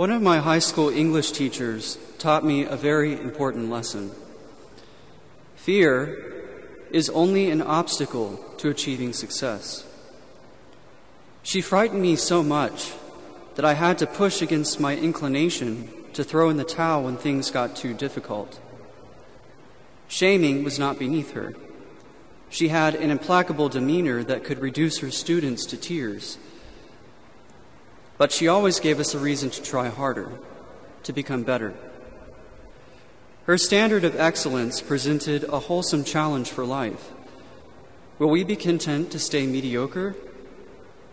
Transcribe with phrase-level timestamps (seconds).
[0.00, 4.12] One of my high school English teachers taught me a very important lesson.
[5.56, 6.40] Fear
[6.90, 9.86] is only an obstacle to achieving success.
[11.42, 12.94] She frightened me so much
[13.56, 17.50] that I had to push against my inclination to throw in the towel when things
[17.50, 18.58] got too difficult.
[20.08, 21.54] Shaming was not beneath her.
[22.48, 26.38] She had an implacable demeanor that could reduce her students to tears.
[28.20, 30.30] But she always gave us a reason to try harder,
[31.04, 31.72] to become better.
[33.44, 37.12] Her standard of excellence presented a wholesome challenge for life.
[38.18, 40.16] Will we be content to stay mediocre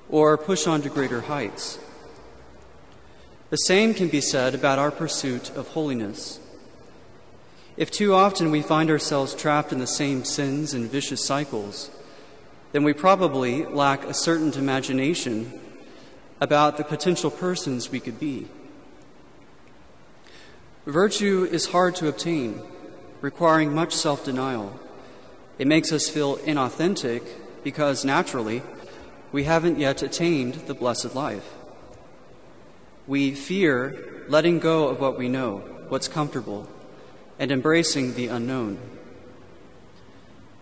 [0.09, 1.79] or push on to greater heights?
[3.51, 6.41] The same can be said about our pursuit of holiness.
[7.77, 11.89] If too often we find ourselves trapped in the same sins and vicious cycles,
[12.73, 15.61] then we probably lack a certain imagination
[16.39, 18.47] about the potential persons we could be.
[20.85, 22.61] Virtue is hard to obtain,
[23.21, 24.79] requiring much self denial.
[25.57, 27.23] It makes us feel inauthentic
[27.63, 28.61] because, naturally,
[29.31, 31.53] we haven't yet attained the blessed life.
[33.07, 35.57] We fear letting go of what we know,
[35.89, 36.67] what's comfortable,
[37.39, 38.79] and embracing the unknown.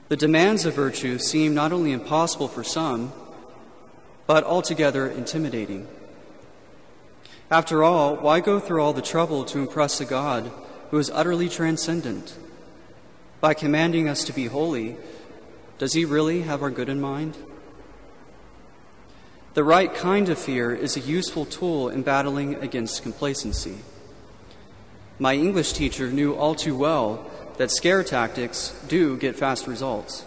[0.07, 3.11] The demands of virtue seem not only impossible for some,
[4.28, 5.88] but altogether intimidating.
[7.52, 10.52] After all, why go through all the trouble to impress a God
[10.90, 12.38] who is utterly transcendent?
[13.40, 14.98] By commanding us to be holy,
[15.78, 17.38] does he really have our good in mind?
[19.53, 23.78] The right kind of fear is a useful tool in battling against complacency.
[25.20, 30.26] My English teacher knew all too well that scare tactics do get fast results.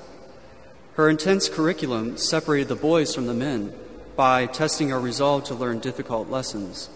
[0.94, 3.74] Her intense curriculum separated the boys from the men
[4.18, 6.90] by testing our resolve to learn difficult lessons.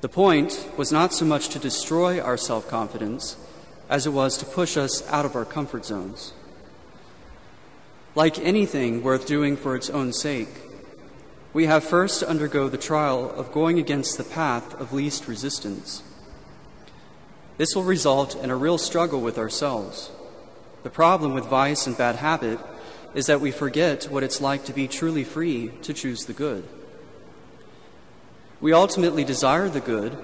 [0.00, 3.36] The point was not so much to destroy our self confidence
[3.88, 6.32] as it was to push us out of our comfort zones.
[8.16, 10.48] Like anything worth doing for its own sake,
[11.52, 16.02] we have first to undergo the trial of going against the path of least resistance.
[17.56, 20.10] This will result in a real struggle with ourselves.
[20.82, 22.58] The problem with vice and bad habit
[23.14, 26.68] is that we forget what it's like to be truly free to choose the good.
[28.60, 30.16] We ultimately desire the good,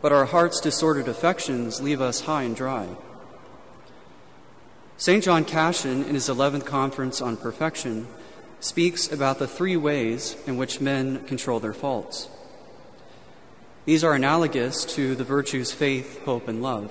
[0.00, 2.88] but our heart's disordered affections leave us high and dry.
[4.96, 5.24] St.
[5.24, 8.06] John Cassian, in his 11th Conference on Perfection,
[8.60, 12.28] speaks about the three ways in which men control their faults.
[13.86, 16.90] These are analogous to the virtues faith, hope, and love.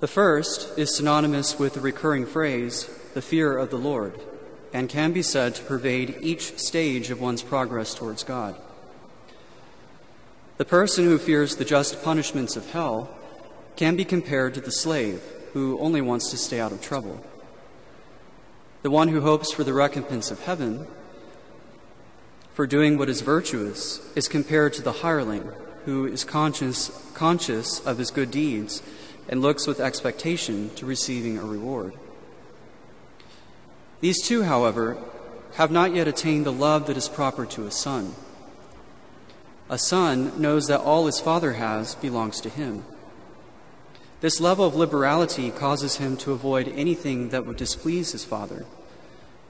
[0.00, 4.12] The first is synonymous with the recurring phrase, the fear of the Lord,
[4.74, 8.54] and can be said to pervade each stage of one's progress towards God.
[10.58, 13.08] The person who fears the just punishments of hell
[13.74, 15.22] can be compared to the slave
[15.54, 17.24] who only wants to stay out of trouble.
[18.82, 20.86] The one who hopes for the recompense of heaven
[22.52, 25.52] for doing what is virtuous is compared to the hireling
[25.86, 28.82] who is conscious, conscious of his good deeds
[29.26, 31.94] and looks with expectation to receiving a reward.
[34.00, 34.98] These two, however,
[35.54, 38.14] have not yet attained the love that is proper to a son.
[39.68, 42.84] A son knows that all his father has belongs to him.
[44.20, 48.66] This level of liberality causes him to avoid anything that would displease his father,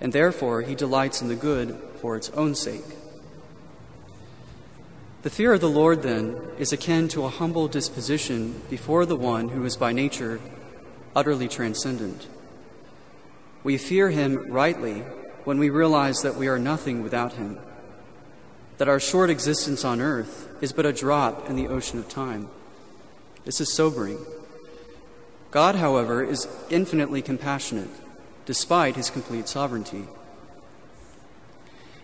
[0.01, 2.85] and therefore he delights in the good for its own sake.
[5.23, 9.49] The fear of the Lord, then, is akin to a humble disposition before the one
[9.49, 10.41] who is by nature
[11.17, 12.29] utterly transcendent.
[13.67, 15.01] We fear him rightly
[15.43, 17.59] when we realize that we are nothing without him,
[18.79, 22.49] that our short existence on earth is but a drop in the ocean of time.
[23.45, 24.25] This is sobering.
[25.51, 27.91] God, however, is infinitely compassionate,
[28.45, 30.05] despite his complete sovereignty.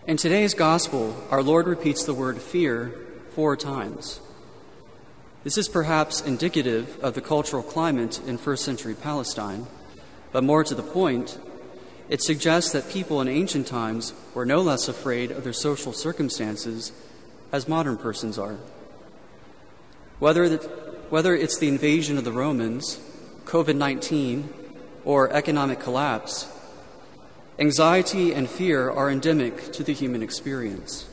[0.05, 2.93] In today's gospel, our Lord repeats the word fear
[3.35, 4.19] four times.
[5.45, 9.65] This is perhaps indicative of the cultural climate in first century Palestine,
[10.33, 11.39] but more to the point,
[12.09, 16.91] it suggests that people in ancient times were no less afraid of their social circumstances
[17.51, 18.57] as modern persons are.
[20.19, 20.57] Whether, the,
[21.09, 22.99] whether it's the invasion of the Romans,
[23.45, 24.53] COVID 19,
[25.05, 26.47] or economic collapse,
[27.59, 31.07] Anxiety and fear are endemic to the human experience.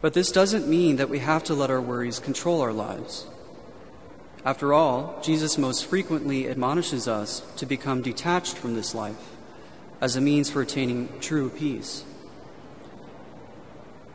[0.00, 3.26] But this doesn't mean that we have to let our worries control our lives.
[4.44, 9.36] After all, Jesus most frequently admonishes us to become detached from this life
[10.00, 12.04] as a means for attaining true peace.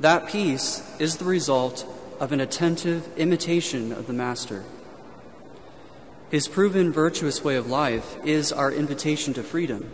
[0.02, 1.86] That peace is the result
[2.20, 4.64] of an attentive imitation of the Master.
[6.30, 9.90] His proven virtuous way of life is our invitation to freedom,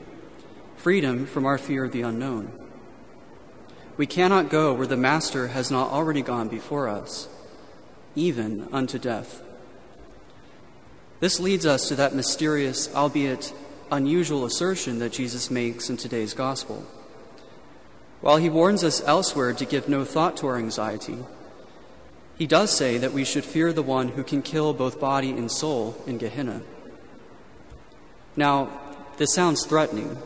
[0.77, 2.51] freedom from our fear of the unknown.
[3.97, 7.27] We cannot go where the Master has not already gone before us,
[8.15, 9.43] even unto death.
[11.19, 13.53] This leads us to that mysterious, albeit
[13.91, 16.85] unusual assertion that Jesus makes in today's Gospel.
[18.21, 21.17] While he warns us elsewhere to give no thought to our anxiety,
[22.37, 25.51] he does say that we should fear the one who can kill both body and
[25.51, 26.61] soul in Gehenna.
[28.35, 28.69] Now,
[29.17, 30.17] this sounds threatening,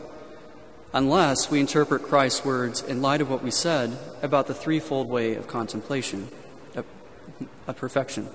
[0.94, 5.34] unless we interpret Christ's words in light of what we said about the threefold way
[5.34, 6.28] of contemplation,
[6.74, 8.28] of perfection.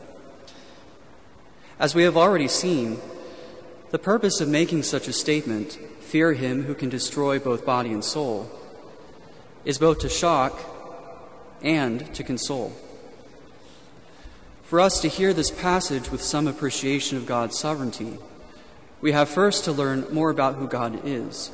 [1.80, 3.00] As we have already seen,
[3.90, 8.04] the purpose of making such a statement, fear him who can destroy both body and
[8.04, 8.50] soul,
[9.66, 10.60] is both to shock
[11.62, 12.74] and to console.
[14.64, 18.18] For us to hear this passage with some appreciation of God's sovereignty,
[19.02, 21.52] we have first to learn more about who God is.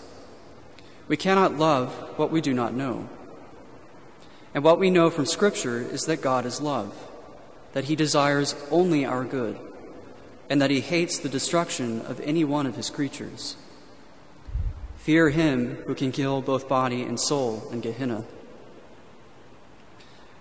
[1.08, 3.10] We cannot love what we do not know.
[4.54, 6.94] And what we know from Scripture is that God is love,
[7.74, 9.58] that He desires only our good,
[10.50, 13.56] and that He hates the destruction of any one of His creatures.
[14.98, 18.26] Fear Him who can kill both body and soul in Gehenna.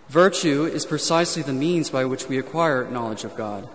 [0.08, 3.68] Virtue is precisely the means by which we acquire knowledge of God.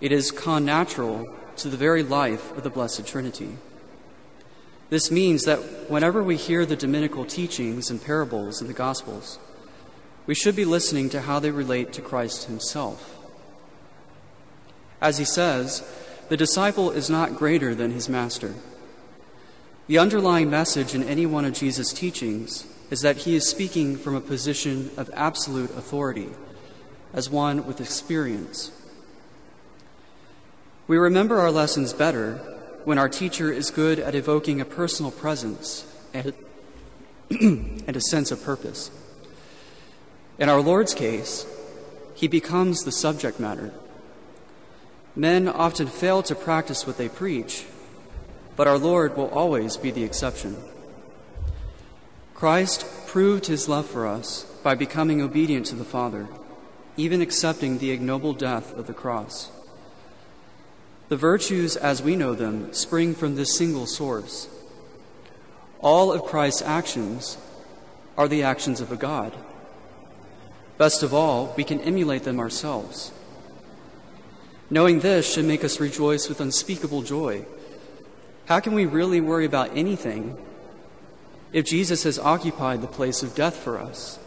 [0.00, 1.24] It is connatural
[1.56, 3.56] to the very life of the Blessed Trinity.
[4.90, 5.58] This means that
[5.90, 9.38] whenever we hear the Dominical teachings and parables in the Gospels,
[10.26, 13.17] we should be listening to how they relate to Christ Himself.
[15.00, 15.82] As He says,
[16.28, 18.54] the disciple is not greater than his master.
[19.86, 24.14] The underlying message in any one of Jesus' teachings is that he is speaking from
[24.14, 26.28] a position of absolute authority,
[27.14, 28.70] as one with experience.
[30.86, 32.36] We remember our lessons better
[32.84, 36.34] when our teacher is good at evoking a personal presence and,
[37.30, 38.90] and a sense of purpose.
[40.38, 41.46] In our Lord's case,
[42.14, 43.72] he becomes the subject matter.
[45.18, 47.66] Men often fail to practice what they preach,
[48.54, 50.56] but our Lord will always be the exception.
[52.34, 56.28] Christ proved his love for us by becoming obedient to the Father,
[56.96, 59.50] even accepting the ignoble death of the cross.
[61.08, 64.48] The virtues as we know them spring from this single source.
[65.80, 67.38] All of Christ's actions
[68.16, 69.34] are the actions of a God.
[70.76, 73.10] Best of all, we can emulate them ourselves.
[74.70, 77.44] Knowing this should make us rejoice with unspeakable joy.
[78.46, 80.36] How can we really worry about anything
[81.52, 84.18] if Jesus has occupied the place of death for us.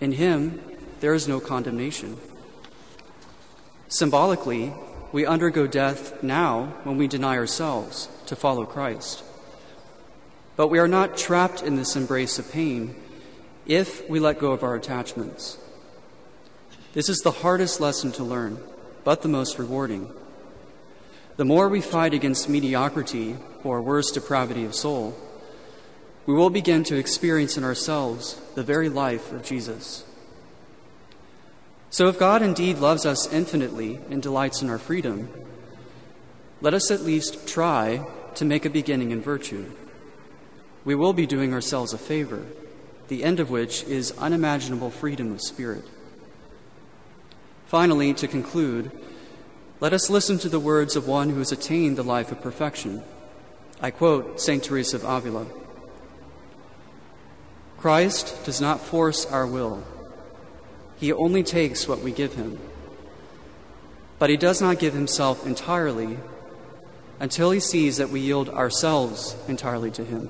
[0.00, 0.62] In him,
[1.00, 2.16] there is no condemnation.
[3.88, 4.72] Symbolically,
[5.12, 9.22] we undergo death now when we deny ourselves to follow Christ.
[10.56, 12.94] But we are not trapped in this embrace of pain
[13.66, 15.58] if we let go of our attachments.
[16.92, 18.58] This is the hardest lesson to learn,
[19.04, 20.10] but the most rewarding.
[21.36, 25.16] The more we fight against mediocrity or worse depravity of soul,
[26.26, 30.04] we will begin to experience in ourselves the very life of Jesus.
[31.88, 35.28] So, if God indeed loves us infinitely and delights in our freedom,
[36.60, 39.64] let us at least try to make a beginning in virtue.
[40.84, 42.44] We will be doing ourselves a favor,
[43.08, 45.84] the end of which is unimaginable freedom of spirit.
[47.70, 48.90] Finally, to conclude,
[49.78, 53.00] let us listen to the words of one who has attained the life of perfection.
[53.80, 54.60] I quote St.
[54.60, 55.46] Teresa of Avila.
[57.78, 59.84] Christ does not force our will,
[60.98, 62.58] He only takes what we give Him.
[64.18, 66.18] But He does not give Himself entirely
[67.20, 70.28] until He sees that we yield ourselves entirely to Him.